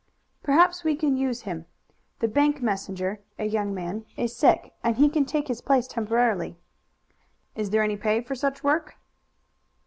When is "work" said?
8.63-8.95